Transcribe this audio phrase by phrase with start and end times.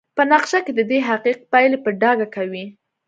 [0.17, 2.65] په نقشه کې ددې حقیق پایلې په ډاګه کوي.